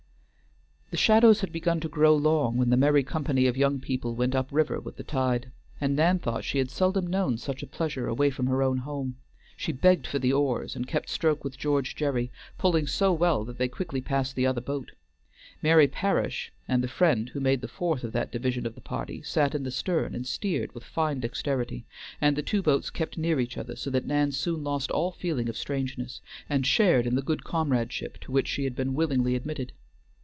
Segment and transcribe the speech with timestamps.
[0.91, 4.35] The shadows had begun to grow long when the merry company of young people went
[4.35, 8.09] up river with the tide, and Nan thought she had seldom known such a pleasure
[8.09, 9.15] away from her own home.
[9.55, 13.57] She begged for the oars, and kept stroke with George Gerry, pulling so well that
[13.57, 14.91] they quickly passed the other boat.
[15.61, 19.21] Mary Parish and the friend who made the fourth of that division of the party
[19.21, 21.85] sat in the stern and steered with fine dexterity,
[22.19, 25.47] and the two boats kept near each other, so that Nan soon lost all feeling
[25.47, 29.71] of strangeness, and shared in the good comradeship to which she had been willingly admitted.